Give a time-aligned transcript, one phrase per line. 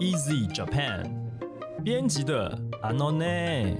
[0.00, 1.10] Easy Japan
[1.82, 3.74] 编辑的 Anone。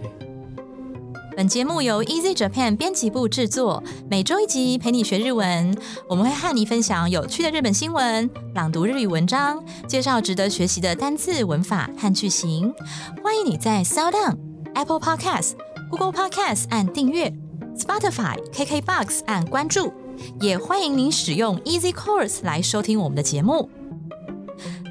[1.37, 3.81] 本节目由 Easy Japan 编辑部制作，
[4.11, 5.73] 每周一集陪你学日文。
[6.09, 12.75] 我们会和你分享有趣的日本新闻、朗读日语文章、介绍值得学习的单字、文法和句型。
[13.23, 14.37] 欢迎你在 Sound On、
[14.75, 15.53] Apple Podcast、
[15.89, 17.33] Google Podcast 按订阅
[17.77, 19.93] ，Spotify、KKBox 按关注，
[20.41, 23.71] 也欢迎您使用 Easy Course 来收听我们的节目。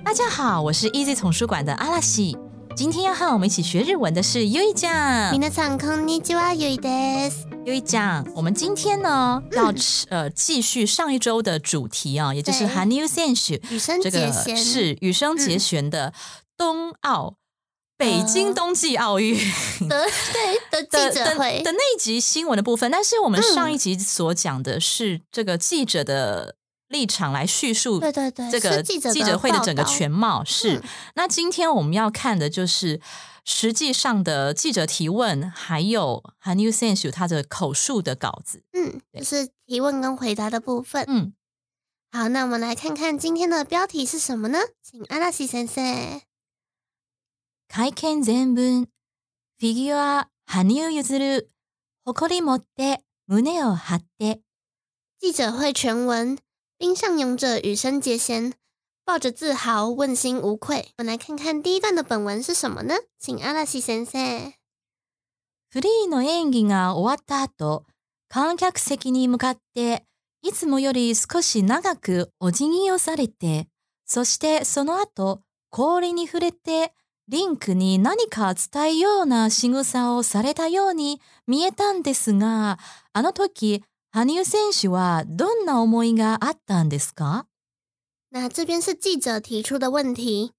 [0.07, 2.37] 大家好，我是 Easy 丛书馆的阿拉西。
[2.77, 4.91] 今天要和我们一起学日文的是优一酱。
[5.33, 7.47] 皆さんこんにちは、ゆいです。
[7.65, 9.73] 优一酱，我们今天呢要
[10.09, 16.13] 呃继续上一周的主题啊，也就是对韩 new 选手羽生这个结弦是羽生结弦的
[16.57, 17.35] 冬奥。
[17.99, 19.39] 北京冬季奥运
[19.89, 26.57] 的 对的的的记者会的那一集新闻的部分，但是我们上一集所讲的是这个记者的
[26.89, 30.79] 立场来叙述对对对这个是记者的记者会的整个报道全貌是。
[30.79, 30.83] 嗯
[31.15, 33.01] 那今天我们要看的就是
[33.45, 38.63] 实际上的记者提问，还有韩 new 选手他的口述的稿子。
[38.73, 41.05] 嗯，对就是提问跟回答的部分。
[41.09, 41.33] 嗯，
[42.13, 44.59] 好，那我们来看看今天的标题是什么呢？
[44.83, 46.21] 请阿拉西先生。
[47.75, 48.87] 会見全文
[49.59, 51.47] フィギュア羽生結弦
[52.05, 54.43] 誇り持って胸を張って
[55.19, 56.37] 记者会全文：
[56.80, 58.54] 冰上勇者羽生结弦
[59.04, 60.94] 抱着自豪，问心无愧。
[61.00, 62.94] 我们来看看第一段的本文是什么呢？
[63.18, 64.54] 请阿拉西先生。
[65.72, 67.86] フリーの演技が終わった後、
[68.30, 70.06] 観客席に向かって、
[70.44, 73.68] いつもより少し長くお辞儀をされて、
[74.06, 75.42] そしてその後、
[75.72, 76.94] 氷に触れて、
[77.28, 82.78] リンクに何か伝えような仕草をされたように見えたんですが、
[83.14, 83.84] あの時、
[84.17, 87.47] 羽生選手はどんな思いがあったんですか
[88.31, 90.53] 那这边是记者提出的问题。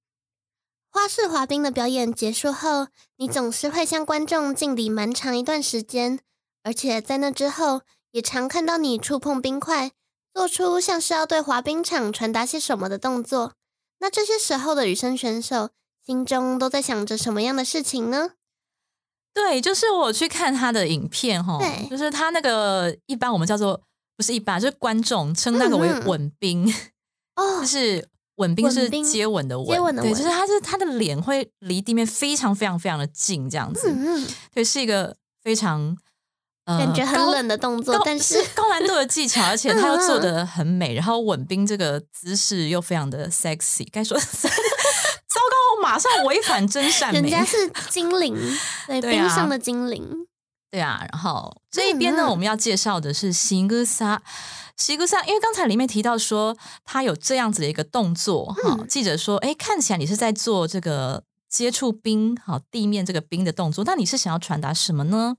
[0.90, 6.20] 花式滑冰的表演结束后，你总是会向观众敬礼蛮长一段时间，
[6.64, 7.82] 而且在那之后，
[8.12, 9.92] 也常看到你触碰冰块，
[10.34, 13.54] 做出像是要对滑冰场传达些什么的动作。
[14.00, 15.72] 那这些时候的羽生选手
[16.06, 18.34] 心中都在想着什么样的事情呢？
[19.47, 23.81] 对，就是我去看他的影片哈，就是他那个一般我们叫做
[24.17, 26.69] 不是一般，就是观众称那个为吻冰，
[27.37, 35.97] 哦 就，是吻冰是接吻的吻，对，接吻的吻就是他是他的脸会离地面非常非常非常的近，这样子，嗯嗯，对，是一个非常
[36.65, 44.19] 呃感觉很高冷的动作，但是是高难度的技巧，而且他又做的很美，然后吻冰这个姿势又非常的 sexy，该说
[45.29, 48.35] 糟糕，我马上违反真善美，人家是精灵，
[48.87, 50.27] 对， 对啊冰上的精灵。
[50.71, 54.23] 对啊，然后这一边呢，我们要介绍的是西格萨。
[54.77, 65.37] 西格萨，因为刚才里面提到说他有这样子的一个动作哈，嗯记者说，哎，看起来你是在做这个接触冰好地面这个冰的动作，那你是想要传达什么呢？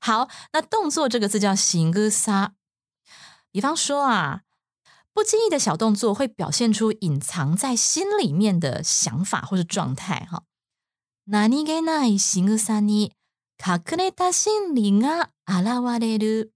[0.00, 2.52] 好，那动作这个字叫西格萨，
[3.52, 4.40] 比方说啊，
[5.13, 10.43] 不经意的小动作会表现出隐藏在心里面的想法或是状态哈。
[11.25, 13.11] 何気ない仕草に
[13.57, 16.51] 隠れた心理が現れる。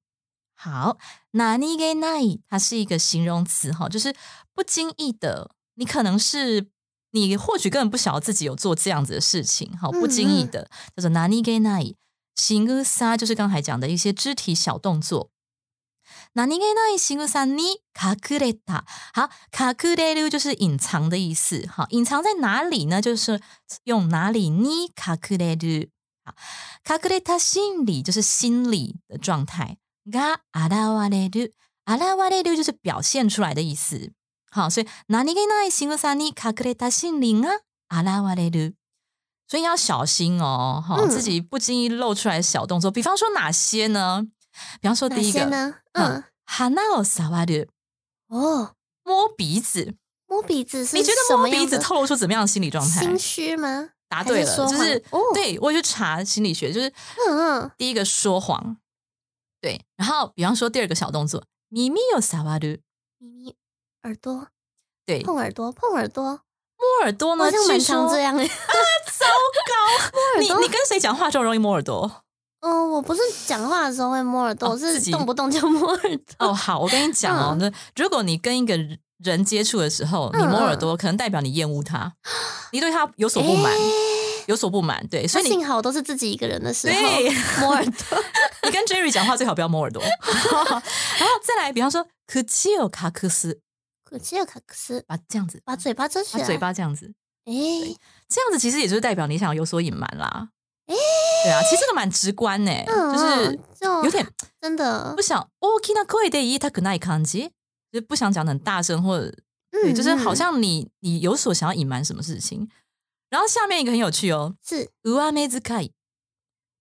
[0.56, 0.98] 好，
[1.32, 4.14] 何気ない，它是一个形容词哈，就是
[4.54, 6.68] 不经意的，你可能是
[7.12, 11.96] 你或许根本不晓得自己有做这样子的事情，好，不经意的叫做何気ない。
[12.36, 15.32] 形草就是刚才讲的一些肢体小动作。
[16.34, 18.86] 何気ない仕草に隠れた。
[19.14, 21.68] 好，隠れる就是隐藏的意思。
[21.68, 23.02] 好，隐藏在哪里呢？
[23.02, 23.42] 就是
[23.84, 25.90] 用哪里に隠れる。
[26.24, 26.34] 好，
[26.86, 29.78] 隠れた心理就是心理的状态。
[30.10, 31.54] が現れる，
[31.86, 32.00] 現
[32.32, 34.12] れる就是表现出来的意思。
[34.50, 37.60] 好，所以何気ない仕草に隠れた心理が
[37.92, 38.76] 現れる。
[39.48, 44.26] 所以要小心哦，哈、嗯自己不经意露出来的小动作，比方说哪些呢？
[44.82, 45.76] 比方说哪第一个，些呢？
[45.94, 47.68] 嗯，鼻を触る，
[48.28, 49.96] 哦，摸鼻子。
[50.28, 53.02] 摸鼻子是你觉得什摸鼻子么样的透露出怎么样的心理状态？
[53.02, 53.90] 心虚吗？
[54.08, 56.88] 还答对了，是说谎就是、哦对我去查心理学，就是
[57.28, 58.78] 嗯嗯，第一个说谎，
[59.62, 62.80] 对，然后比方说第二个小动作，耳を触る，
[63.20, 63.56] 咪咪
[64.04, 64.48] 耳朵
[65.06, 68.48] 对，碰耳朵碰耳朵，摸耳朵呢，好像蛮据说常这样诶。
[68.48, 72.23] 糟糕， 你耳朵你跟谁讲话就容易摸耳朵？
[72.65, 76.17] 嗯，我不是讲话的时候会摸耳朵，我是动不动就摸耳朵。
[76.49, 78.75] 哦，好，我跟你讲哦，嗯那、如果你跟一个
[79.19, 82.15] 人接触的时候，你嗯摸耳朵，可能代表你厌恶他，
[82.73, 83.79] 你对他有所不满，诶
[84.47, 87.31] 有所不满，对，所以你幸好都是自己一个人的时候对
[87.61, 88.25] 摸耳朵。
[88.65, 93.59] 你跟 Jerry 讲话最好不要摸耳朵， 然后再来，比方说，口を隠す，
[94.05, 96.41] 口气有卡克斯，把这样子，把嘴巴遮起来。
[96.41, 97.13] 把嘴巴这样子，
[97.45, 97.53] 哎，
[98.27, 100.49] 这样子其实也就是代表你想有所隐瞒啦。
[100.88, 100.96] 诶
[101.44, 104.28] 对啊，其实这个蛮直观呢、嗯就是嗯就有点
[104.60, 107.50] 真的不，想大きな声で言いたくない感じ，
[107.92, 109.32] 就是不想讲的很大声，或者
[109.72, 112.70] 对，嗯就是好嗯像你你有所想要隐瞒什么事情。
[113.30, 115.92] 然后下面一个很有趣哦，是上目遣い，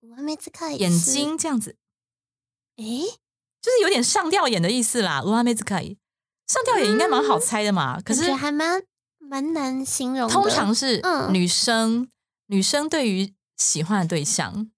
[0.01, 1.77] 我还没自看眼，睛这样子，
[2.77, 2.83] 哎，
[3.61, 5.21] 就是有点上吊眼的意思啦。
[5.21, 5.99] 上目遣い，
[6.47, 8.83] 上吊眼应该蛮好猜的嘛，可是感觉还蛮
[9.19, 12.09] 蛮难形容的，通常是嗯女生、
[12.47, 14.70] 女生对于 喜欢的对象，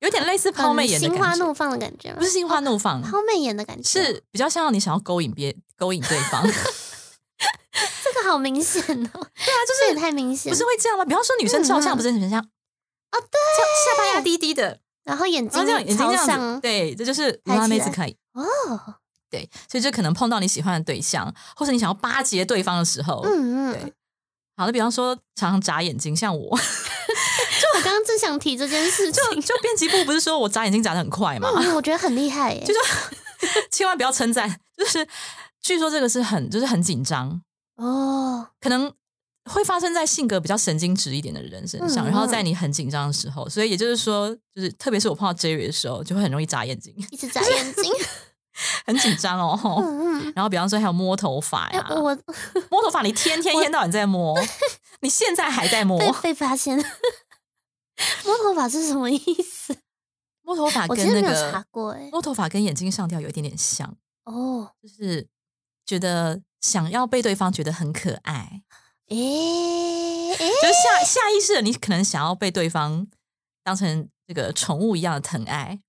[0.00, 2.12] 有点类似抛媚眼的心花，怒放的感觉？
[2.14, 6.42] 不是心花怒放，抛媚眼的感觉，是比较像你想要勾引别勾引对方，
[8.04, 11.04] 这个好明显哦，对啊，就是也太明显，不是会这样吗？
[11.04, 16.26] 比方说女生照相不是很像啊，对，下巴压低低的，然后眼睛这样眼睛这样
[16.56, 17.56] 子，对，这就是抬起来。
[17.56, 18.16] 拉妹子可以。
[18.32, 18.94] 哦，
[19.30, 23.72] 对，所以就可能碰到你喜欢的对象，或是你想要巴结对方的时候，嗯嗯。
[23.72, 23.92] 对，
[24.56, 26.58] 好的，比方说常常眨眼睛，像我，
[27.74, 32.80] 我刚刚正想提这件事情，就就编辑部不是说我眨眼睛眨的很快嘛，嗯，我觉得很厉害耶， 就是
[33.70, 35.06] 千万不要称赞，就是
[35.60, 37.40] 据说这个是很就是很紧张，
[37.76, 38.92] 哦，可能
[39.50, 47.92] 会发生在性格比较神经质一点的人身上，嗯然后在你很紧张的时候，所以也就是说，就是特别是我碰到 Jerry 的时候，就会很容易眨眼睛，一直眨眼睛，
[48.86, 49.58] 很紧张哦。
[49.78, 52.16] 嗯嗯，然后比方说还有摸头发哎呀，，我
[52.70, 54.38] 摸头发你天天一天到晚在摸，
[55.00, 55.98] 你现在还在摸。
[55.98, 56.78] 被被发现，
[58.24, 59.76] 摸头发是什么意思？
[60.42, 65.26] 摸头发我跟那之前没有查个过，哎，摸头发跟眼睛上吊有一点点像，哦，就是
[65.86, 68.62] 觉得想要被对方觉得很可爱，
[69.08, 73.06] 诶诶，就是下下意识的你可能想要被对方
[73.62, 75.80] 当成这个宠物一样的疼爱。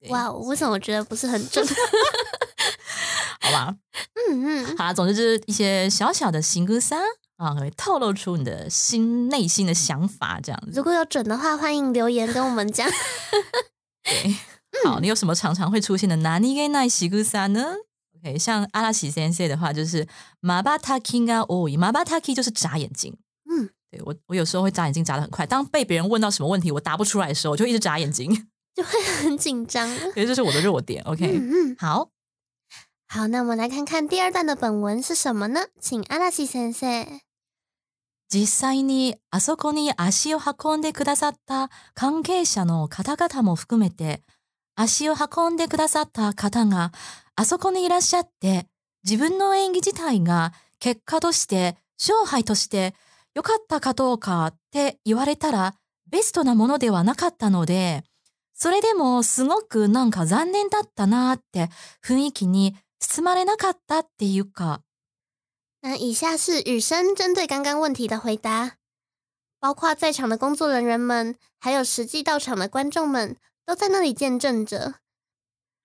[0.00, 1.64] 对哇，为什么我觉得不是很准？
[3.40, 3.76] 好吧，
[4.30, 7.00] 嗯嗯，好啦，总之就是一些小小的行歌三
[7.38, 10.82] 啊，会透露出你的心内心的想法，这样子如。
[10.82, 12.88] 果有准的话，欢迎留言跟我们讲。
[14.02, 14.36] 对，
[14.84, 17.74] 好，你有什么常常会出现的哪里给奈形歌三呢
[18.16, 20.06] ？OK，像阿拉西先生的话，就是
[20.40, 23.16] 马巴塔 king 啊，哦，马巴塔 king 就是眨眼睛。
[23.48, 25.46] 嗯，对我，我有时候会眨眼睛眨的很快。
[25.46, 29.88] 当被别人问到什么问题我答不出来的时候，我就一直眨眼睛，就会很紧张。
[30.16, 31.04] 因为这是我的弱点。
[31.04, 32.10] OK，、嗯嗯，好，
[33.06, 35.66] 好，那我们来看看第二段的本文是什么呢？
[35.80, 37.20] 请阿拉西先生。
[38.32, 44.22] 実際にあそこに足を運んでくださった関係者の方々も含めて、
[44.76, 46.92] 足を運んでくださった方が
[47.36, 48.66] あそこにいらっしゃって、
[49.04, 52.94] 自分の演技自体が結果として、勝敗として
[53.34, 55.74] 良かったかどうかって言われたら
[56.10, 58.04] ベストなものではなかったので、
[58.54, 61.70] それでもすごくなんか残念だったなーって
[62.04, 64.82] 雰囲気に包まれなかったっていうか、
[65.80, 68.76] 那以下是雨生针对刚刚问题的回答，
[69.60, 74.96] 包括在场的工作人员们，还有实际到场的观众们，都在那里见证着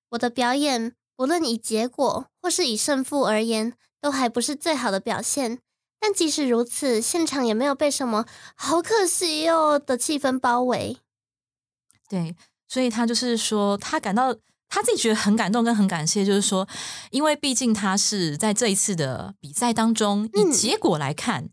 [0.09, 0.95] 我的表演。
[1.15, 5.59] 不论以结果或是以胜负而言，都还不是最好的表现。
[5.99, 8.25] 但即使如此，现场也没有被什么
[8.57, 10.97] “好可惜哦”的气氛包围。
[12.09, 12.35] 对，
[12.67, 14.35] 所以他就是说，他感到
[14.73, 16.67] 他自己觉得很感动跟很感谢，就是说，
[17.11, 21.49] 因为毕竟他是在这一次的比赛当中，以嗯结果来看，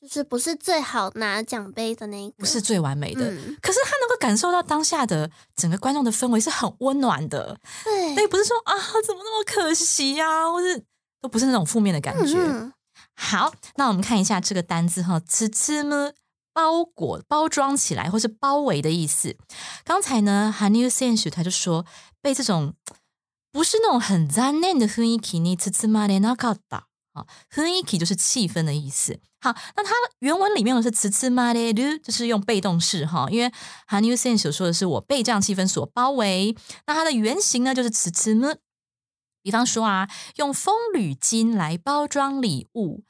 [0.00, 3.30] 就是不是最好拿奖杯的那一个，不是最完美的。
[3.30, 8.74] 嗯，可是他能够感受到当下的整个观众的氛围是很温暖的，所以对，不是说啊
[9.06, 10.82] 怎么那么可惜呀、或是
[11.20, 12.36] 都不是那种负面的感觉。
[12.36, 12.72] 嗯
[13.14, 16.10] 好，那我们看一下这个单字哈，吃吃呢
[16.52, 19.36] 包裹、包装起来或是包围的意思。
[19.84, 21.84] 刚才呢，韩流选手他就说
[22.21, 22.73] 被这种
[23.51, 29.19] 不是那种很残念的雰囲気に包まれなかった啊，雰囲気就是气氛的意思。
[29.39, 33.51] 好，那它原文里面的是包まれる，就是用被动式哈，因为
[33.87, 36.55] 韩流选手说的是我被这样气氛所包围，
[36.87, 38.57] 那它的原型呢就是包む。
[39.41, 43.03] 比方说啊，用风铝巾来包装礼物。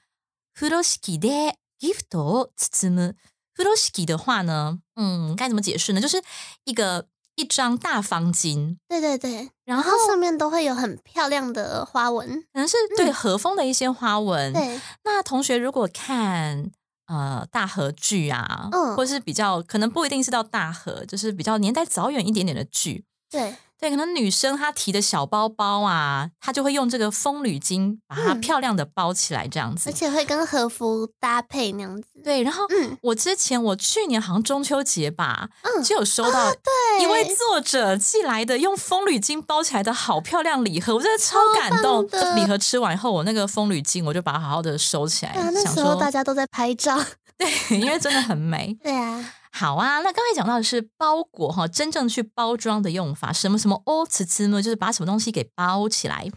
[0.53, 3.15] 風呂敷でギフトを包む。
[3.55, 6.01] 風呂敷的话呢，嗯，该怎么解释呢？
[6.01, 6.21] 就是
[6.65, 7.07] 一个
[7.40, 12.28] 一张大方巾，对对对，然后上面都会有很漂亮的花纹。
[12.52, 14.52] 可能是对和风的一些花纹。
[14.52, 16.70] 对，那同学如果看
[17.06, 29.92] 呃大和剧啊，嗯或是比较可能不一定是到大和，就是比较年代早远一点点的剧，对，对，可能女生她提的小包包啊，她就会用这个风铝巾把它嗯漂亮的包起来，这样子而。
[29.92, 32.08] 且会跟和服搭配那样子。
[32.24, 42.04] 对，然后嗯我之前我去年好像中秋节吧，嗯就有收到对，一位作者寄来的用风铝巾包起来的好漂亮礼盒，我真的超感动。
[42.36, 46.98] 礼盒吃完以后，我那个风铝巾我就把它好好的收起来，啊，那想时候大家都在拍照。
[47.38, 48.76] 对，因为真的很美。
[48.82, 56.29] 对啊，好啊，那刚才讲到的是包裹哈，真正去包装的用法，什么什么哦，词词呢，就是把什么东西给包起来。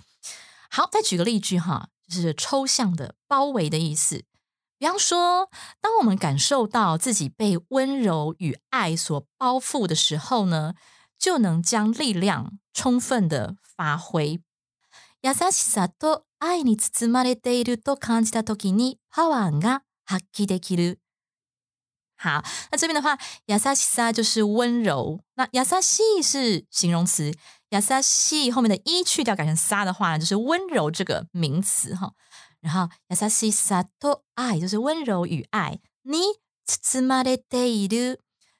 [0.71, 4.25] 好，再举个例句哈，就是抽象的包围的意思。
[4.79, 5.51] 比方说，
[5.81, 10.75] 当我们感受到自己被温柔与爱所包覆的时候呢，
[11.19, 14.41] 就能将力量充分的发挥。
[15.21, 21.01] 優しさと愛に包まれていると感じたときにパワーが発揮できる。
[22.23, 27.33] 好，那这边的话，亚萨西萨就是温柔，那亚萨西是形容词，
[27.71, 32.13] 亚萨西后面的一去掉改成撒的话呢，就是温柔这个名词哈。
[32.61, 36.19] 然后亚萨西萨多爱就是温柔与爱，你
[36.67, 38.19] 包まれている。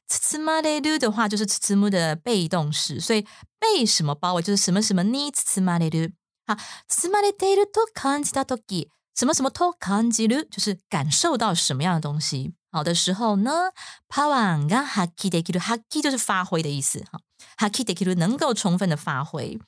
[0.09, 3.27] 包まれる的话就是包む的被动式，所以
[3.59, 6.13] 被什么包围就是什么什么你包まれる。
[6.47, 6.57] 好，
[6.89, 12.55] 包まれていると感じたとき，什么什么と感じる就是感受到什么样的东西。
[12.73, 13.73] 好的时候呢，
[14.09, 17.21] パワーが発揮できる，発揮就是发挥的意思哈，
[17.57, 19.59] 発揮できる能够充分的发挥。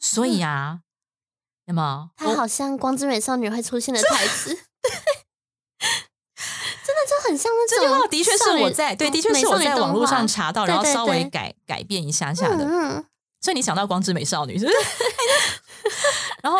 [0.00, 0.80] 所以啊，
[1.66, 4.56] 那么它好像《光之美少女》会出现的台词，真
[6.96, 12.64] 的就很像那这句种话的确是少女我在对，的确美是我在少女动画网络上查到，对对然后稍微对改改变一下下的。
[12.64, 13.04] 嗯嗯，
[13.42, 14.76] 所以你想到光之美少女是不是？
[16.42, 16.58] 然后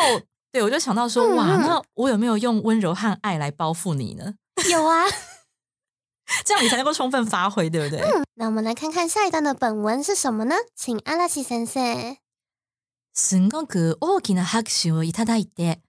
[0.53, 4.35] 对我就想到说，嗯哇，嗯那我有没有用温柔和爱来包覆你呢？
[4.71, 5.07] 有啊。
[6.44, 8.04] 这样你才能够充分发挥，对不对？
[8.36, 10.56] 那我们来看看下一段的本文是什么呢？
[10.76, 12.18] 请阿拉西先生。
[13.14, 15.80] すんごく大きな拍手をいただいて、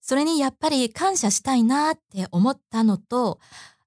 [0.00, 3.38] それにやっぱり感謝したいなって思ったのと、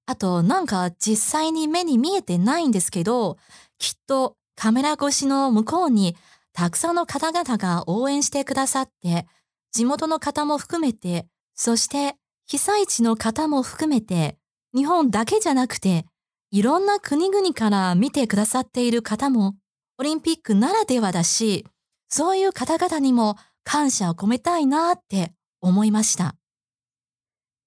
[0.06, 3.38] あとなんか実際に目に見えてないんですけど、
[3.78, 6.16] きっとカメラ越しの向こうに
[6.52, 9.26] たくさんの方々が応援してくださって、
[9.72, 12.14] 地元の方も含めて、そして
[12.46, 14.38] 被災地の方も含めて、
[14.74, 16.04] 日本だけじゃなくて、
[16.50, 19.54] いろんな国々から見てくださっている方も、
[19.98, 21.64] オリンピックならではだし、
[22.08, 26.34] そういう方々にも感謝を込めたいなって思いました。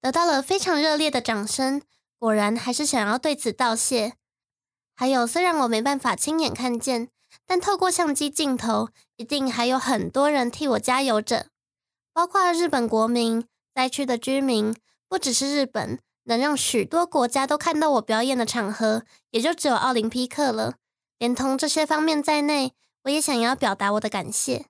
[0.01, 1.81] 得到了非常热烈的掌声，
[2.19, 4.13] 果然还是想要对此道谢。
[4.95, 7.09] 还有，虽然我没办法亲眼看见，
[7.45, 11.47] 但透过相机镜头，一定还有很多人替我加油着，
[12.13, 14.75] 包括日本国民、灾区的居民，
[15.07, 20.75] 不只是日本，能让许多国家都看到我表演的场合，也就只有奥林匹克了。
[21.19, 24.67] 连同这些方面在内，我也想要表达我的感谢。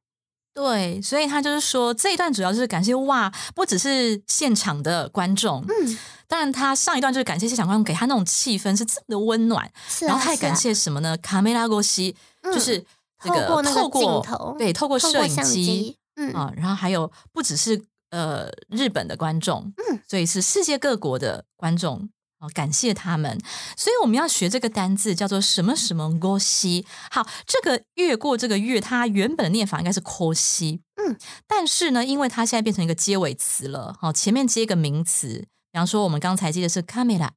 [0.54, 11.16] 对，所以他就是说这一段主要就是感谢哇，不只是现场的观众，嗯，当然他上一段就是感谢现场观众给他那种气氛是这么的温暖，是啊，然后他还感谢什么呢？
[11.18, 12.84] 卡梅拉过西嗯就是
[13.22, 22.10] 这个透过那个透过镜头对透过摄影机，嗯啊，然后还有不只是呃日本的观众，嗯，所以是世界各国的观众。
[22.40, 23.36] 哦，感谢他们，
[23.76, 26.86] 所以我们要学这个单字叫做什么什么过西。
[27.10, 37.32] 好，这个越过这个越，它原本的念法应该是过西，嗯，但是呢，因为它现在变成一个结尾词了，好，前面接一个名词，比方说我们刚才接的是 camera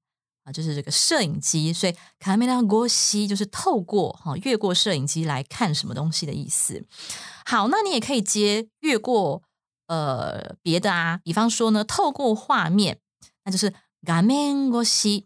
[0.44, 6.84] 啊，就是这个摄影机，所以 camera 过西就是透过哈越过摄影机来看什么东西的意思。
[7.46, 9.42] 好，那你也可以接越过
[9.90, 13.00] 呃别的啊，比方说呢，透过画面，
[13.44, 13.74] 那就是
[14.06, 15.24] 画面越し。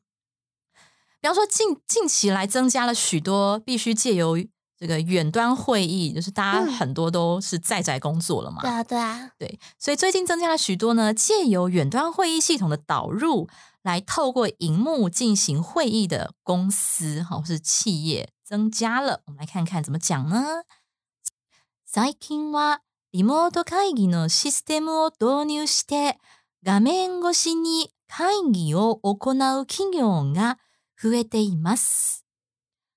[1.21, 4.39] 比方说近近期来增加了许多必须借由
[4.79, 13.49] 这个远端会议，就是大家嗯很多都是在宅工作了嘛，对啊，对啊，对，所以最近增加了许多呢，借由远端会议系统的导入，
[13.83, 19.21] 来透过荧幕进行会议的公司哈或是企业增加了。
[19.27, 20.65] 我们来看看怎么讲呢？
[21.87, 22.81] 最近は
[23.15, 26.19] リモート会議のシステムを導入して
[26.65, 29.31] 画面越しに会議を行
[29.61, 30.59] う企業が
[31.01, 32.27] 増えています。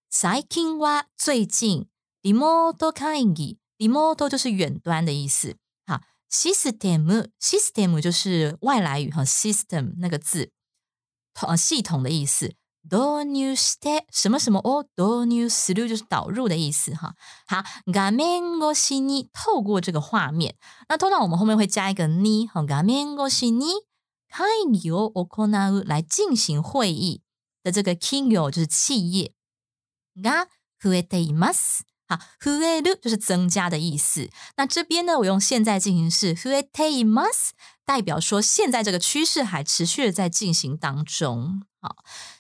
[0.10, 1.86] 最近は最近
[2.24, 5.56] リモート会議，リモート就是远端的意思。
[5.86, 10.52] 好，system system 就是外来语哈，system 那个字，
[11.56, 12.56] 系统的意思。
[12.89, 17.15] 導入して什么什么を導入する就是导入的意思哈。
[17.47, 20.57] 好，画面越しに透过这个画面，
[20.89, 23.67] 那通常我们后面会加一个に，好，画面越しに
[24.29, 27.23] 会議を行う来进行会议
[27.63, 29.33] 的这个企業就是企业。
[30.15, 31.85] が増えています。
[32.07, 34.29] 好，増える就是增加的意思。
[34.57, 37.53] 那这边呢，我用现在进行式増えています，
[37.87, 41.63] 代表说现在这个趋势还持续的在进行当中。
[41.88, 41.96] 好，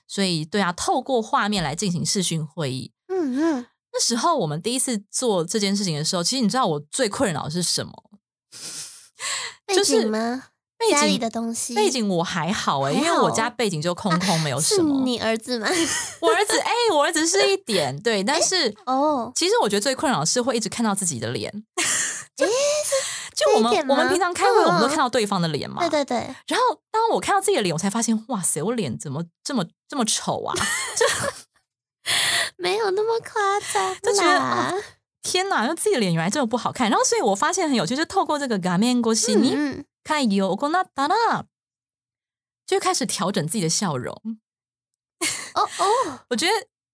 [0.07, 2.91] 所以对啊，透过画面来进行视讯会议。
[3.07, 7.93] 嗯嗯，那时候我们第一次做这件事情的时候，其实你知道我最困扰的是什么？
[9.65, 10.43] 背就是景吗？
[10.77, 15.03] 背家里景的东西，背景我还好哎、因为我家背景就空空，没有什是么。
[15.03, 15.67] 你儿子吗？
[16.21, 21.51] 我儿子哎、我儿子是一点对，但是哦，其实我觉得最困扰的是会一直看到自己的脸。
[22.37, 22.45] 就
[23.36, 25.80] 就我们这一点吗我们平常开会，嗯我们都看到对方的脸嘛。
[25.80, 26.16] 对对对，
[26.46, 30.54] 然后当我看到自己的脸，我才发现，哇塞，我脸怎么这么这么丑啊！
[32.56, 34.82] 没有那么夸张就觉得啦哦
[35.22, 36.90] 天哪，那自己的脸原来这么不好看。
[36.90, 41.44] 然后，所以我发现很有趣，就是透过这个画面越しに嗯嗯，会議を行ったら，
[42.66, 44.12] 就开始调整自己的笑容。
[45.54, 46.52] 哦哦， 我觉得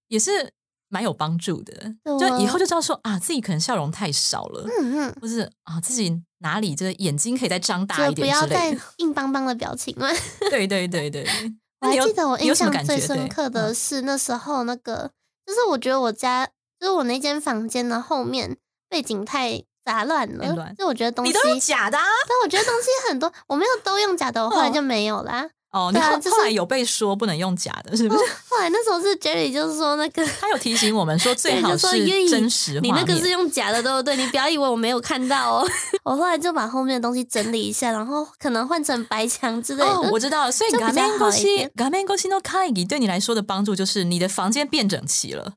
[0.09, 0.53] 也是
[0.89, 8.78] 蛮有帮助的，对就以后就知道说啊，自己可能笑容太少了，嗯嗯，或是啊自己 哪里就是眼睛可以再张大一点要再。
[8.98, 10.08] 硬邦邦的表情了。
[10.52, 11.26] 对对对对对，
[11.82, 12.54] 我还记得我印？
[12.54, 15.10] 象最深刻的嗯是那时候那个，
[15.46, 16.46] 就是我觉得我家
[16.80, 18.58] 就是我那间房间的后面
[18.88, 22.06] 背景太杂乱了，就我觉得东西，你都用假的啊？
[22.28, 25.50] 但我觉得东西很多，我没有都用假的，我后来哦就没有啦。
[25.73, 28.21] 哦，你后对啊就是后来有被说不能用假的，是不是？
[28.49, 30.27] 后来那时候是 Jerry 就是说那个。
[30.41, 32.95] 他有提醒我们说最好对就说因为是真实画面。
[32.95, 34.17] 你那个是用假的，对不对？
[34.17, 35.69] 你不要以为我没有看到哦。
[36.05, 39.91] 我后来就把后面的东西整理一下，然后可能换成白墙之类的。
[39.91, 45.53] 哦，我知道了，所以就比画面较好一越し点画面越しの会議对你来说的帮助就是你的房间变整齐了，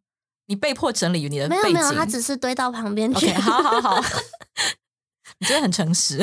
[0.48, 1.62] 你被迫整理你的背景。
[1.74, 3.30] 没有没有，它只是堆到旁边去。
[3.30, 4.03] OK，好好好，
[5.39, 6.18] 你真的很诚实。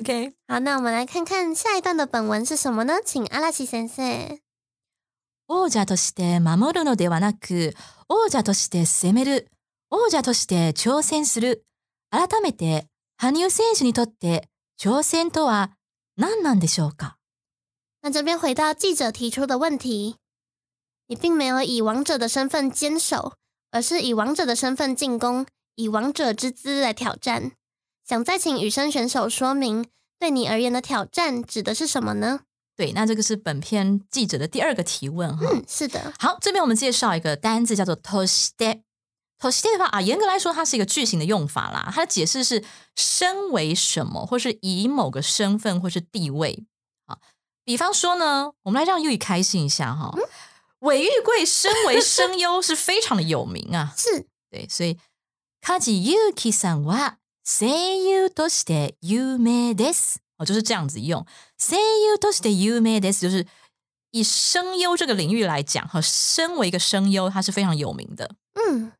[0.00, 3.00] OK，好，那我们来看看下一段的本文是什么呢？
[3.04, 4.40] 请阿拉奇先生。
[5.46, 7.74] 王者として守るのではなく、
[8.08, 9.48] 王者として攻める、
[9.90, 11.64] 王者として挑戦する。
[12.10, 12.86] 改めて、
[13.18, 15.72] 羽生選手にとって挑戦とは
[16.16, 17.16] 何なんでしょうか？
[18.02, 20.16] 那这边回到记者提出的问题，
[21.08, 23.34] 你并没有以王者的身份坚守，
[23.70, 27.52] 而是以王者的身份进攻，以王者之姿来挑战。
[28.06, 29.86] 想再请羽生选手说明，
[30.18, 32.40] 对你而言的挑战指的是什么呢？
[32.76, 35.46] 对，那这个是本篇记者的第二个提问哈。
[35.52, 41.90] 嗯，是的，好，这边我们介绍一个单字叫做 toshite。toshite 的话啊，严格来说，它是一个句型的用法啦。
[41.92, 42.64] 它的解释是
[42.96, 46.64] 身为什么，或是以某个身份或是地位
[47.06, 47.18] 啊。
[47.64, 50.14] 比方说呢，我们来让 U 开心一下哈。
[50.80, 54.98] 尾玉贵身为声优是非常的有名啊， 是对，所以
[55.62, 60.18] 梶裕貴さんは 声優として有名です。
[60.38, 61.26] 哦，就是这样子用。
[61.58, 63.46] 声優として有名です，就是
[64.10, 68.30] 以声优这个领域来讲，哈，身为一个声优，他是非常有名的。
[68.54, 68.92] 嗯，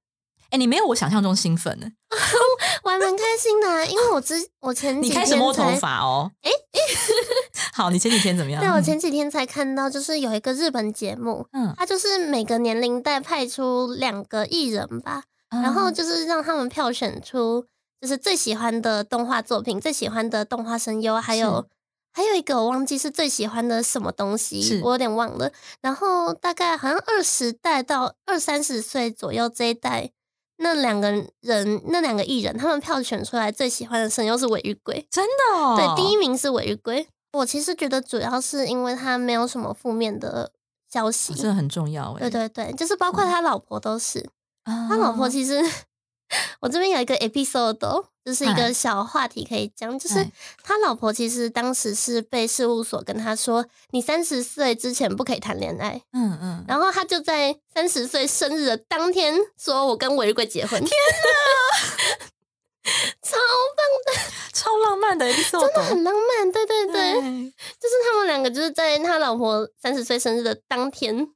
[0.50, 1.88] 哎，你没有我想象中兴奋呢。
[2.82, 6.32] 我还蛮开心的啊、因为我之 我前几你天开始摸头才发哦。
[6.42, 6.50] 哎，
[7.72, 8.60] 好，你前几天怎么样？
[8.60, 17.66] 对，我前几天才看到，就是有一个日本节目，嗯，它就是每个年龄代派出两个艺人吧，然后嗯就是让他们票选出
[18.05, 21.65] 就是最喜欢的动画作品、最喜欢的动画声优，还有
[22.13, 25.51] 还有一个我忘记是最喜欢的什么东西，我有点忘了。
[25.81, 30.11] 然后大概好像二十代到二三十岁左右这一代。
[30.57, 31.09] 那两个
[31.41, 37.07] 人，那两个艺人，他们票选出来最喜欢的声优是尾玉贵，真的哦，对，第一名是尾玉贵。
[37.33, 40.51] 我其实觉得主要是因为他没有什么负面的
[40.89, 42.19] 消息，哦这很重要哎。
[42.19, 44.29] 对对对，就是包括他老婆都是。
[44.63, 45.59] 啊他老婆其实，
[46.59, 48.63] 我这边有一个 episode，哦就是一嗨。
[48.63, 50.25] 个小话题可以讲，就是
[50.63, 56.37] 他老婆其实当时是被事务所跟他说，你三十岁之前不可以谈恋爱，嗯。
[56.41, 60.79] 嗯，然后他就在三十岁生日的当天说，我跟韦玉贵结婚。
[60.83, 60.91] 天
[63.21, 63.37] 超
[63.75, 64.21] 棒的
[64.53, 71.27] 超浪漫的 episode，真的很浪漫，对对对，对就是他们两个就是在他老婆三十岁生日的当天，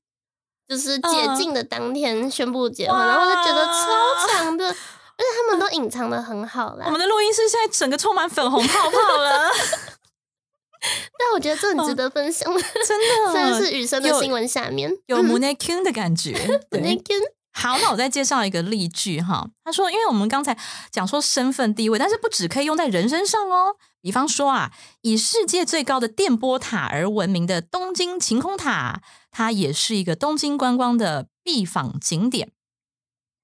[0.70, 6.92] 就是解禁的当天宣布结婚，哇然后就觉得超强的，而且他们都隐藏的很好啦我。
[6.92, 9.50] 们的录音室现在整个充满粉红泡泡了，
[11.18, 16.32] 但我觉得这很值得分享，真的， 虽然是雨生的新闻下面有 m o n e k n 的感觉。
[16.72, 17.20] 那对，跟
[17.52, 19.48] 好，那我再介绍一个例句哈。
[19.66, 20.56] 他说，因为我们刚才
[20.92, 23.76] 讲说身份地位，但是不只可以用在人身上哦。
[24.02, 32.51] 比方说啊，以世界最高的电波塔而闻名的东京晴空塔，它也是一个东京观光的必访景点。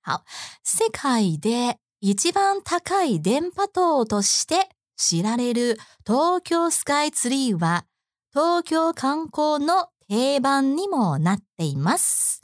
[0.02, 0.22] 好，
[0.62, 7.84] 世界で一番高い電波塔として知られる東京スカイツリーは
[8.32, 12.40] 東京観光の定番にもなっています。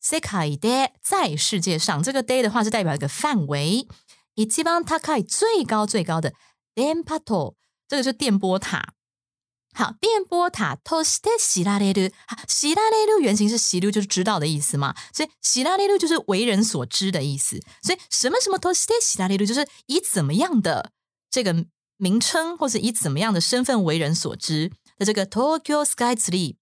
[0.00, 3.86] 世界で在世界上，这个 day 的话是代表一个范围。
[4.34, 6.32] 一番高い最高最高的
[6.74, 7.54] 電波塔，
[7.88, 8.94] 这个是电波塔。
[9.74, 12.12] 好，电波塔として知られる。
[12.48, 14.94] 知られる原型是知る，就是知道的意思嘛。
[15.12, 17.60] 所以知られる就是为人所知的意思。
[17.82, 20.90] 所以什么什么として知られる，就是以怎么样的
[21.30, 21.64] 这个
[21.96, 26.56] 名称，或者以怎么样的身份为人所知的这个 Tokyo Sky Tree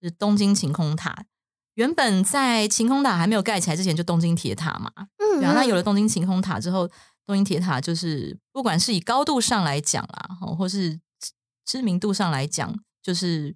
[0.00, 1.26] 是东京晴空塔。
[1.74, 4.90] 原本在晴空塔还没有盖起来之前，就东京铁塔嘛。
[5.18, 6.88] 嗯，然后那有了东京晴空塔之后，
[7.26, 10.98] 东京铁塔就是不管是以高度上来讲啦，或是
[11.67, 13.53] 知名度上来讲，就是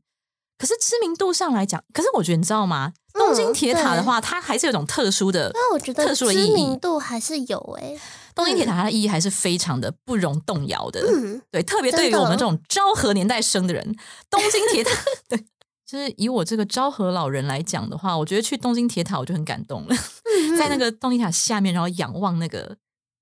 [0.57, 2.91] 可是知名度上来讲，可是我觉得你知道吗？
[3.13, 6.79] 东京铁塔的话，它还是有种特殊的，那我觉得特殊的意义知名。
[6.79, 7.99] 度还是有诶、
[8.35, 11.01] 东京铁塔它的意义还是非常的不容动摇的。
[11.09, 13.95] 嗯，对，特别对于我们这种昭和年代生的人，
[14.29, 14.91] 东京铁塔，
[15.27, 15.37] 对，
[15.85, 19.95] 就是以我这个昭和老人来讲的话，我觉得去东京铁塔我就很感动了，
[20.25, 22.77] 嗯在那个东京塔下面，然后仰望那个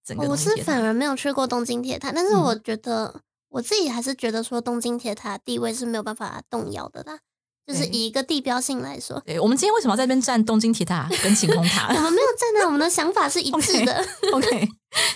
[0.05, 0.37] 整个我。
[0.37, 7.20] 是反而没有去过东京铁塔，但是嗯我觉得、我自己还是觉得说东京铁塔地位是没有办法动摇的啦。
[7.66, 14.04] 就是对以一个地标性来说，对，我们今天为什么要在这边站东京铁塔 跟晴空我塔们没有站在我们的想法是一致的。
[14.34, 14.68] ？OK，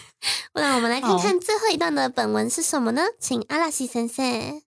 [0.55, 3.03] 不然我们来看好看最后一段的本文是什么呢？
[3.20, 4.62] 请阿拉西先生。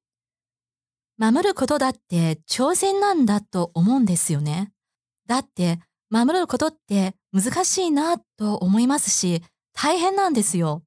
[1.18, 4.72] 守ることだって挑戦なんだと思うんですよね。
[5.28, 5.80] だって
[6.12, 9.42] 守ることって難しいなと思いますし、
[9.74, 10.84] 大変なんですよ。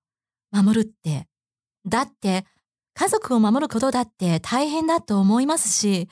[0.53, 1.27] 守るって。
[1.85, 2.45] だって
[3.00, 6.10] 家族を守ることだって大変だと思いますし、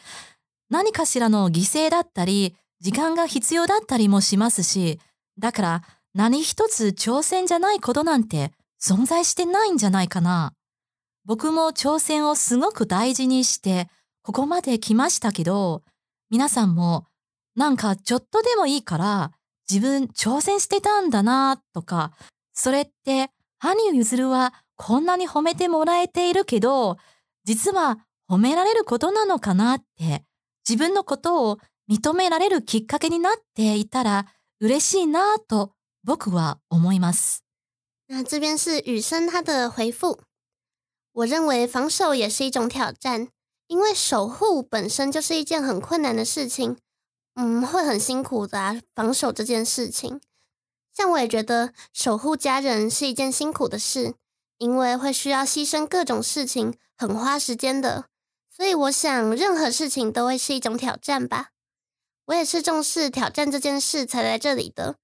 [0.70, 4.98] 何かしらの犠牲だったり、時間が必要だったりもしますし、
[5.38, 5.82] だから
[6.14, 10.54] 何一つ挑戦じゃないことなんて存在してないんじゃないかな。
[11.26, 13.90] 僕も挑戦をすごく大事にして、
[14.22, 15.84] ここまで来ましたけど、
[16.30, 17.04] 皆さんも
[17.58, 19.32] なんかちょっとでもいいから
[19.70, 22.14] 自分挑戦してたんだなとか、
[22.54, 26.98] それって羽生結弦はこんなに褒めてもらえているけど、
[27.44, 27.98] 実は
[28.30, 30.24] 褒められることなのかなって、
[30.68, 31.58] 自分のことを
[31.90, 34.28] 認められるきっかけになっていたら
[34.60, 35.72] 嬉しいなと
[36.04, 37.44] 僕は思います。
[38.08, 40.20] 那这边是雨生他的回复。
[41.14, 43.30] 我认为防守也是一种挑战，
[43.68, 46.78] 因为守护本身就是一件很困难的事情，
[47.36, 48.80] 嗯，会很辛苦的啊。
[48.94, 50.22] 防守这件事情，
[50.94, 54.14] 像我也觉得守护家人是一件辛苦的事，
[54.58, 58.06] 因为会需要牺牲各种事情，很花时间的。
[58.50, 61.50] 所以我想，任何事情都会是一种挑战吧。
[62.26, 64.98] 我也是重视挑战这件事才来这里的，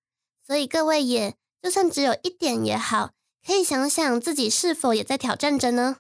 [0.46, 3.12] 所以各位也就算只有一点也好，
[3.46, 5.98] 可以想想自己是否也在挑战着呢？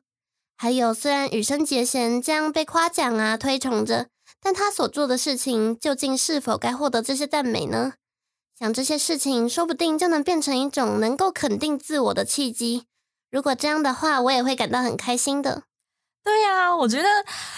[0.57, 4.07] 还有，虽然羽生结弦这样被夸奖啊、推崇着，
[4.41, 7.93] 但他所做的事情究竟是否该获得这些赞美呢？
[8.57, 12.85] 想这些事情，说不定就能变成一种能够肯定自我的契机。
[13.33, 15.63] 如果这样的话，我也会感到很开心的。
[16.23, 17.09] 对呀、我觉得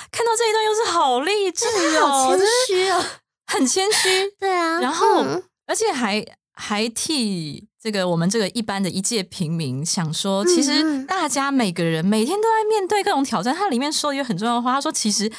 [0.10, 1.66] 看到这一段又是好励志
[2.00, 3.06] 哦，好谦虚哦。
[3.46, 13.54] 很谦虚，对啊，然后嗯而且还还替这个我们这个一般的一介平民想说，其实大家每个人每天都在面对各种挑战。
[13.54, 15.30] 他里面说了一个很重要的话，他说其实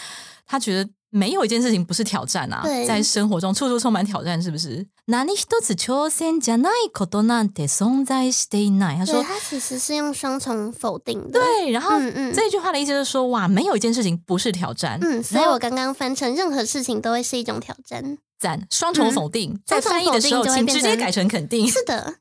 [0.47, 4.88] 他觉得没有一件事情不是挑战啊，对在生活中处处充满挑战，是不是？
[5.08, 8.98] 何一つ挑戦じゃないことなんて存在していない。
[8.98, 11.40] 他对，说他其实是用双重否定的。
[11.40, 14.98] 对，然后嗯嗯这句话的意思就是说，哇，没有一件事情不是挑战。
[15.02, 18.18] 嗯，所以然后我刚刚翻成任何事情都会是一种挑战。
[18.40, 21.70] 赞双重否定，在嗯双重翻译的时候，否定就会请变成直接改成肯定。
[21.70, 22.16] 是的，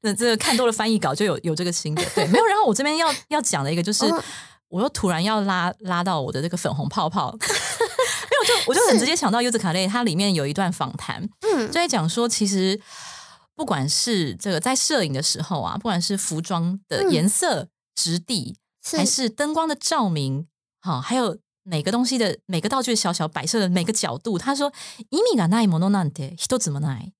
[0.00, 2.46] 那这个看多了翻译稿就有有这个新的，对，没有。
[2.46, 4.24] 然后我这边要要讲的一个就是，哦
[4.68, 7.65] 我又突然要拉拉到我的这个粉红泡泡，没有
[8.46, 12.80] 就我就很是直接想到柚子卡类，它里面有一段访谈，嗯就在讲说，其实
[13.54, 20.46] 不管是这个在摄影的时候啊，不管是服装的嗯颜色、质地，是还是灯光的照明，
[20.80, 24.72] 好，还有每个东西的每个道具的小小摆设的每个角度，他说“
[25.10, 27.12] 意味がないものなんて一つもない”，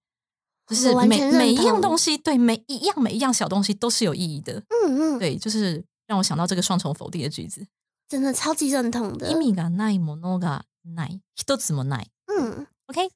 [0.66, 4.54] 就是我完每全认每一样同东西，对每一样每一样小东西都是有意义的。
[4.84, 7.64] 嗯嗯，对，就是让我想到这个双重否定的句子
[8.08, 9.34] 真的超级认同“的意。
[9.34, 13.10] 味がないものが ない，一つもない嗯，” OK，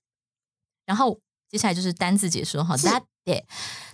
[0.86, 2.76] 然后接下来就是单字解说哈。
[2.76, 3.46] 是だって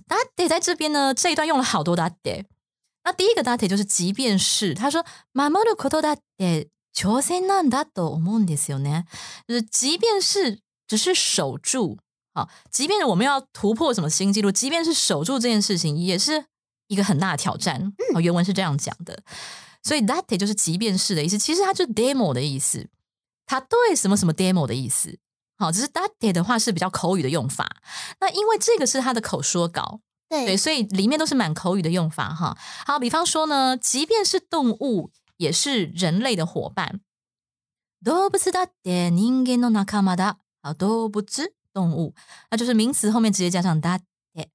[0.09, 2.47] だって在这边呢，这一段用了好多だって。
[3.05, 5.05] 那第一个だって就是即便是，他说
[5.35, 9.07] 守ることだって挑戦なんだと思うんですよね。
[9.49, 11.99] 就是即便是只是守住，
[12.35, 16.45] 好，即便是我们要突破什么新纪录，即便是守住这件事情，也是
[16.87, 17.93] 一个很大的挑战。
[18.15, 19.25] 哦，原文是这样讲的。
[19.83, 22.89] 所以 that 就是即便是的意思，其实它就是 demo 的意思。
[23.47, 25.19] 它对什么什么 demo 的意思。
[25.59, 27.77] 好，只是 d a d 的话是比较口语的用法。
[28.21, 32.57] 那因为这个是他的口说稿，对对，所以里面都是蛮口语的用法哈。
[32.85, 37.01] 好，比方说呢，即便是动物，也是人类的伙伴。
[38.05, 40.37] 動物だって人間の仲間だ。
[40.63, 41.23] 好，動物
[41.73, 42.15] 动物，
[42.51, 44.01] 那就是名词后面直接加上だっ
[44.35, 44.49] て。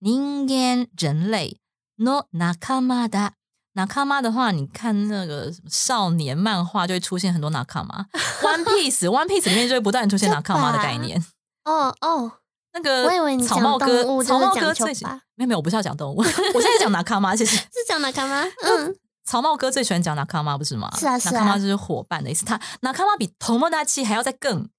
[0.00, 1.58] 人間人类
[1.98, 3.32] の仲間だ。
[3.75, 8.05] 仲間的话，你看那个什么少年漫画就会出现很多纳卡妈。
[8.41, 11.23] One Piece，One Piece 里面就会不断地出现纳卡妈的概念。
[11.65, 12.31] 哦哦，
[12.73, 14.93] 那个我以为你草帽哥，草帽哥最
[15.35, 18.43] 没有没有，我不是要讲动物， 我现在讲拿卡妈，其实是讲哪卡妈？
[18.63, 20.89] 嗯，草帽哥最喜欢讲拿卡妈，不是吗？
[20.97, 22.45] 是啊是啊拿卡妈就是伙伴的意思。
[22.45, 24.69] 他拿卡妈比同盟大气还要再更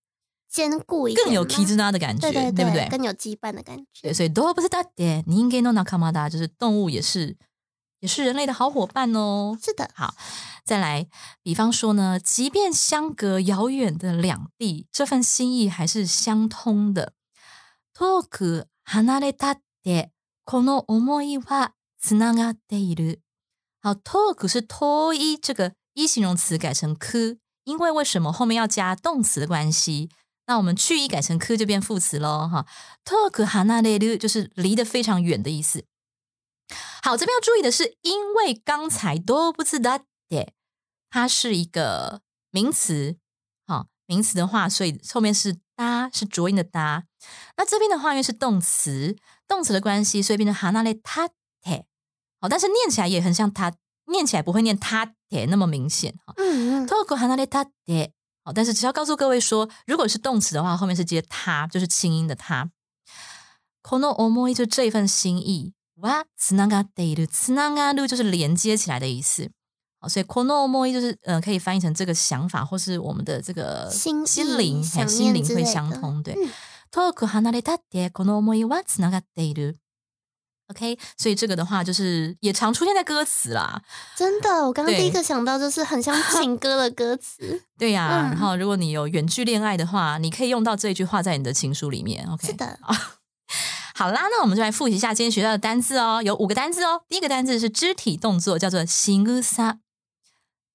[0.48, 2.88] 坚固一点，更有 i z 的感觉，对对不对？
[2.88, 4.02] 更有羁绊的感觉。
[4.02, 7.36] 对，所以都不是大点，你应该弄拿卡妈的，就是动物也是
[7.99, 9.57] 也是人类的好伙伴哦。
[9.61, 10.15] 是的，好，
[10.63, 11.07] 再来，
[11.43, 17.13] 比方说呢，即便相隔遥远的两地，这份心意还是相通的。
[17.93, 20.11] 遠く離れたって、
[20.43, 23.19] この思いはつながっている。
[23.83, 30.09] 好，遠く是遠い这个一形容词改成く，因为为什么后面要加动词的关系？
[30.47, 32.65] 那我们去一改成く就變副詞喽，哈。
[33.05, 35.85] 遠く離れる就是离得非常远的意思。
[37.03, 39.97] 好，这边要注意的是，因为刚才都不知道
[40.29, 40.53] 的，
[41.09, 43.17] 它是一个名词，
[43.65, 47.05] 好，名词的话，所以后面是哒，是浊音的哒。
[47.57, 51.29] 那这边的话，因为是动词，动词的关系，所以变成哈那类他
[51.61, 51.85] 铁，
[52.39, 53.73] 好，但是念起来也很像他，
[54.05, 56.33] 念起来不会念他铁那么明显，哈。
[56.37, 62.71] 嗯嗯，透过哈那类他铁，好，但是只要告诉各位说，如果是动词的话，后面是接他，就是清音的他。
[63.83, 69.49] この思い就这份心意， 哇，つながっている，つながる就是连接起来的意思。
[69.99, 76.33] 好，所以この思い就是呃，可以翻译成这个想法，或是我们的这个心意心灵，想哎，心灵会念之类的相通，对。
[76.35, 76.49] 嗯
[76.91, 79.77] 遠く離れたってこの思いはつながっている。
[80.67, 83.81] OK，所以这个的话就是也常出现在歌词啦，
[84.17, 87.61] 真的，我刚刚对第一个想到就是很像情歌的歌词。
[87.77, 92.27] 对呀、嗯然后如果你有远距恋爱的话，你可以用到这句话在你的情书里面。
[92.29, 92.77] OK，是的，
[93.95, 97.03] 好啦，那我们就来复习一下今天学到的单字哦，有五个单字哦。
[97.07, 99.79] 第一个单字是肢体动作，叫做仕草。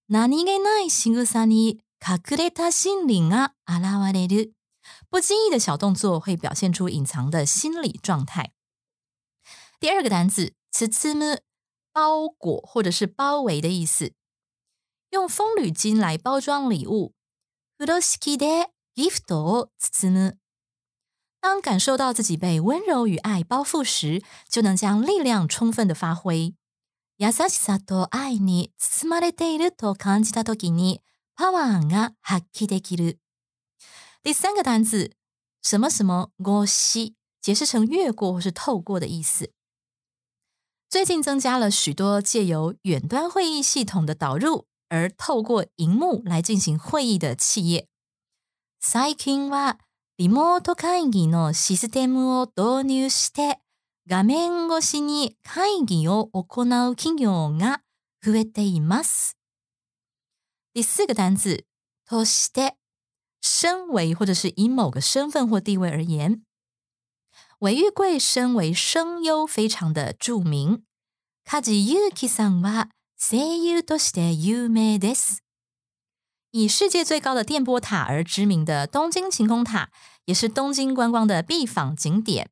[0.09, 4.53] 何気ない仕草に隠れた心理が現れる。
[5.11, 8.53] 不经意的小动作会表现出隐藏的心理状态。
[9.81, 11.41] 第二个单字包む，
[11.93, 14.13] 包裹或者是包围的意思。
[15.11, 17.13] 用风铝巾来包装礼物。
[17.79, 20.39] 風呂敷でギフトを包む。
[21.41, 26.55] 当感受到自己被温柔与爱包覆时，就能将力量充分的发挥。
[27.19, 31.01] 優しさと愛に包まれていると感じたときに、
[31.35, 33.19] パワーが発揮できる。
[34.23, 35.13] 第三个单字，
[35.63, 39.53] 什么什么过西，解释成越过或是透过的意思。
[40.89, 47.89] 最近增加了许多借由远端会议系统的导入，而透过荧幕来进行会议的企业。
[48.81, 49.79] 最近は
[50.18, 53.60] リモート会議のシステムを導入して、
[54.08, 57.82] 画面越しに会議を行う企業が
[58.24, 59.38] 増えています。
[60.76, 61.66] 第四个单字，
[62.08, 62.76] として，
[63.42, 66.44] 身为或者是以某个身份或地位而言。
[67.60, 70.84] 尾玉贵身为声优非常的著名。
[71.46, 75.44] 梶裕貴さんは声優として有名です。
[76.51, 79.91] 以世界最高的电波塔而知名的东京晴空塔，
[80.25, 82.49] 也是东京观光的必访景点。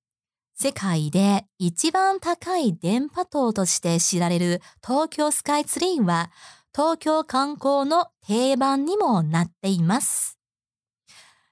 [0.57, 6.31] 世界で一番高い電波塔として知られる東京スカイツリーは、
[6.72, 10.38] 東京観光の定番にもなっています。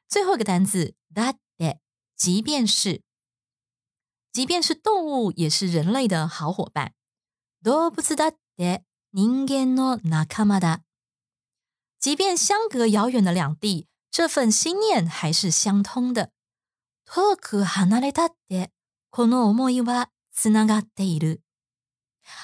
[0.09, 1.79] 最后一个单字，だって，
[2.17, 3.01] 即便是，
[4.33, 6.93] 即便是动物，也是人类的好伙伴。
[7.63, 10.83] 動物だって人間の仲間だ。
[12.07, 16.31] 即便相隔遥远的两地，这份心念还是相通的。
[17.07, 18.71] 遠く離れたって、
[19.11, 21.41] この思いはつながっている。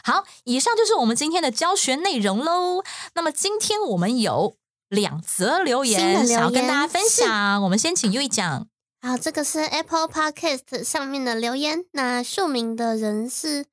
[0.04, 2.82] 好，以上就是我们今天的教学内容喽。
[3.14, 4.56] 那么今天我们有
[4.88, 7.62] 两则留新的言，留想要跟言大家分享。
[7.62, 8.66] 我们先请 U 讲。
[9.00, 11.84] 好，这个是 Apple Podcast 上面的留言。
[11.92, 13.66] 那署名的人是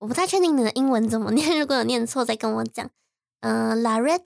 [0.00, 2.90] 我不太确定你的英文怎么念，如果有念错再跟我讲。
[3.40, 4.18] 嗯、l a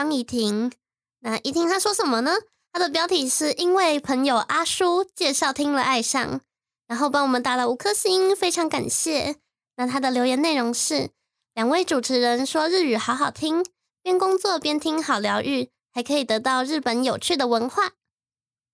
[0.00, 0.72] 张怡婷。
[1.18, 2.38] 那怡婷她说什么呢？
[2.72, 6.40] 她的标题是因为朋友阿叔介绍听了爱上，
[6.86, 9.36] 然后帮我们打了五颗星，非常感谢。
[9.76, 11.10] 那她的留言内容是：
[11.52, 13.62] 两位主持人说日语好好听，
[14.02, 17.92] 边工作边听好疗愈，还可以得到日本有趣的文化。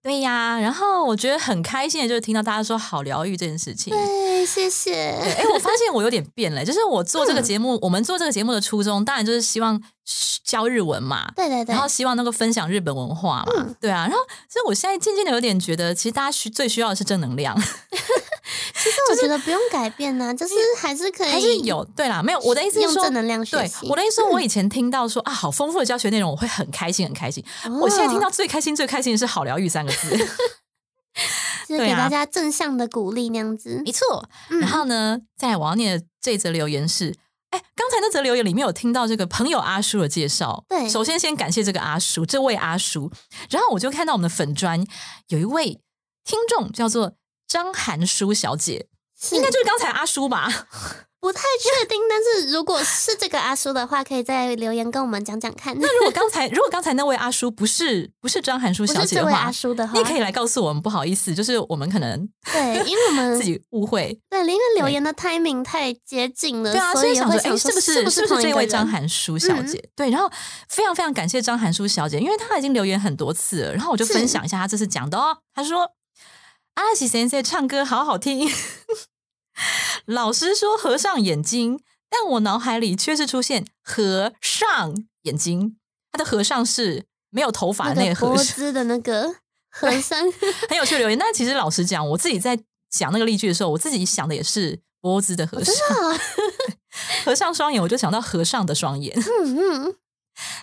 [0.06, 3.92] 对呀，然后我觉得很开心的就是听到大家说好疗愈这件事情。
[3.92, 4.94] 对，谢谢。
[4.94, 9.82] 哎，我发现我有点变了，就是我做这个节目，我们做这个节目的初衷，当然就是希望
[10.44, 17.60] 教日文嘛，对对对，然后希望能够分享日本文化嘛，对啊，然后所以我现在渐渐的有点觉得，其实大家需最需要的是正能量。
[18.74, 21.84] 其实我觉得不用改变呢，就是还是可以，还是有。
[21.96, 23.88] 对啦，没有我的意思是说，正能量学习。
[23.88, 27.44] 我的意思说，我以前听到说啊，好丰富的教学内容，我会很开心，很开心。
[27.80, 30.10] 我现在听到最开心、最开心的是“好疗愈”三个字，
[31.66, 33.82] 就是给大家正向的鼓励那样子。
[33.84, 34.28] 没错。
[34.60, 37.14] 然后呢，在我要念的这则留言是：
[37.50, 40.64] 哎，刚才那则留言里面有听到这个朋友阿叔的介绍。
[40.68, 43.10] 对，首先先感谢这个阿叔，这位阿叔。
[43.50, 44.84] 然后我就看到我们的粉砖
[45.28, 45.80] 有一位
[46.24, 47.14] 听众叫做
[47.46, 48.88] 张涵书小姐。
[49.32, 50.46] 应该就是刚才阿叔吧，
[51.18, 51.98] 不太确定。
[52.06, 55.74] 但是如果是这个阿叔的话，可以在留言跟我们讲讲看。
[55.80, 60.82] 那如果刚才如果刚才那位阿叔不是不是张涵书小姐的话，阿叔的话，你可以来告诉我们。
[60.82, 64.20] 不好意思，就是我们可能对，因为我们 自己误会。
[64.28, 69.82] 对，因为留言的 timing 太接近了，对啊，所以想说，哎，是不是是不是这位张涵书小姐？
[69.96, 70.30] 对，然后
[70.68, 73.72] 非常非常感谢张涵书小姐，因为她已经留言很多次了。
[73.72, 75.38] 然后我就分享一下她这次讲的哦。
[75.54, 75.90] 她说
[76.76, 78.48] ：“阿喜先生唱歌好好听。
[80.04, 85.78] ”老师说合上眼睛，但我脑海里却是出现合上眼睛。
[86.12, 89.36] 他的合上是没有头发的那个和尚的那个
[89.70, 90.18] 和尚，
[90.68, 91.18] 很有趣的留言。
[91.18, 92.58] 但其实老实讲，我自己在
[92.90, 95.74] 讲那个例句的时候，我自己想的也是波兹的和尚，
[97.24, 99.18] 和尚 双眼，我就想到和尚的双眼。
[99.18, 99.56] 嗯
[99.88, 99.96] 嗯，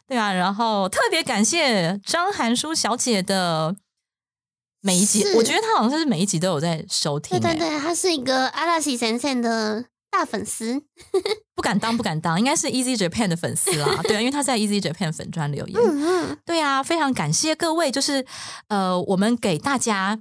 [0.07, 0.31] 对啊。
[0.31, 3.75] 然后特别感谢张涵书小姐的。
[4.85, 7.39] 每一集，我觉得他好像是每一集都有在收听。
[7.39, 10.83] 对对对，他是一个阿拉西先生的大粉丝，
[11.55, 14.01] 不敢当，不敢当，应该是 Easy Japan 的粉丝啦。
[14.03, 15.79] 对啊，因为他在 Easy Japan 粉专留言。
[15.81, 18.25] 嗯嗯，对啊，非常感谢各位，就是
[18.67, 20.19] 呃，我们给大家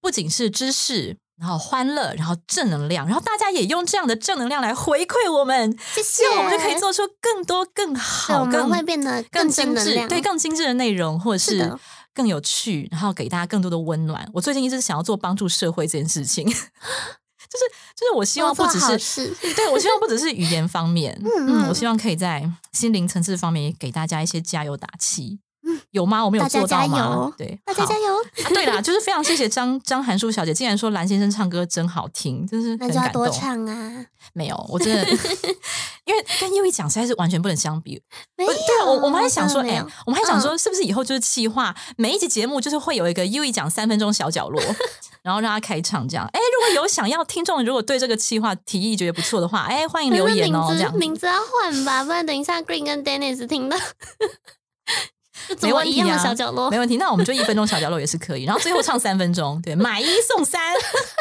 [0.00, 11.78] 不仅是知识，然后欢乐，然后正能量，然后大家也用这样的正能量来回馈我们，谢谢我们就可以做出更多更好，更会变得更精致，对，更精致的内容，或者是。
[12.14, 14.28] 更有趣，然后给大家更多的温暖。
[14.32, 25.40] 我最近一直想要做帮助社会这件事情， 就是就是我希望不只是对我希望不只是语言方面，嗯，我希望可以在心灵层次方面也给大家一些加油打气。
[25.92, 26.24] 有吗？
[26.24, 27.32] 我们有做到吗？
[27.36, 28.16] 对，大家加油！
[28.50, 33.24] 对啦，就是非常谢谢张张涵书小姐，竟然说蓝先生唱歌真好听，真是很感动。
[33.24, 34.06] 多唱啊！
[34.34, 35.04] 没有，我真的
[36.04, 38.00] 因为跟优一讲实在是完全不能相比。
[38.36, 38.52] 没有，
[38.86, 44.62] 我我们还想说，哎，我们还想说，是不是以后就是企划每一集节目就是会有一个优一讲三分钟小角落，
[45.22, 46.28] 然后让他开唱这样。
[46.32, 50.68] 哎，如果有想要听众，如果对这个企划提议觉得不错的话，哎，欢迎留言哦。
[50.70, 53.76] 这样名字要换吧，不然等一下 Green 跟 Dennis 听到。
[55.60, 56.96] 没问题啊，小角落没问题。
[56.96, 60.60] 那我们就一分钟小角落也是可以，然后最后唱三分钟，对，买一送三。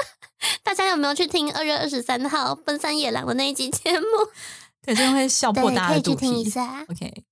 [0.64, 4.06] 大家有没有去听二月二十三号奔山野狼的那一集节目？
[4.84, 6.42] 对，真的会笑破大家的肚皮。
[6.42, 6.84] 一下。
[6.90, 7.24] OK，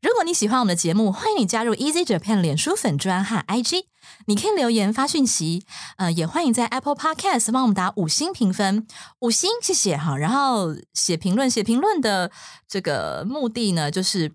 [0.00, 3.84] 如果你喜欢我们的节目，欢迎你加入 Easy Japan 脸书粉专和 IG，
[4.26, 5.64] 你可以留言发讯息。
[5.98, 8.88] 呃，也欢迎在 Apple Podcast 帮我们打五星评分，
[9.20, 10.16] 五星谢谢哈。
[10.16, 12.32] 然后写评论，写评论的
[12.66, 14.32] 这个目的呢，就是。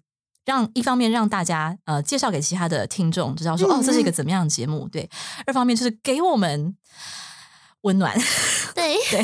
[0.47, 4.87] 让一方面让大家呃介绍给其他的听众知道说哦这是一个怎么样的节目？
[4.87, 5.09] 对，
[5.45, 6.73] 二方面就是给我们
[7.81, 8.17] 温暖，
[8.73, 9.23] 对对，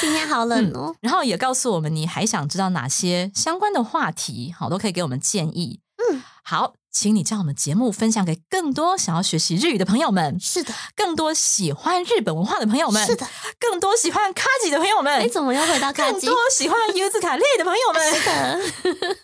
[0.00, 6.74] 今天好冷哦，然后也告诉我们你还想知道哪些相关的话题，好都可以给我们建议，嗯，好。
[6.92, 10.38] 请你将我们节目分享给更多想要学习日语的朋友们。
[10.38, 13.04] 是的，更多喜欢日本文化的朋友们。
[13.06, 13.26] 是的，
[13.58, 15.24] 更多喜欢卡吉的朋友们。
[15.24, 16.26] 你怎么又回到卡吉？
[16.26, 18.12] 更多喜欢 U 字卡利的朋友们。
[18.14, 19.16] 是的，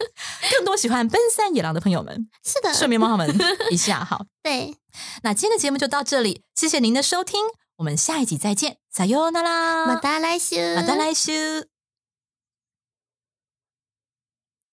[0.50, 2.28] 更多喜欢奔山野狼的朋友们。
[2.42, 3.38] 是的，顺便帮他们
[3.70, 4.24] 一下好。
[4.42, 4.74] 对，
[5.22, 7.40] 那今天的节目就到这里，谢谢您的收听，
[7.76, 11.32] 我们下一集再见，撒哟那拉，马达来修，马达来修。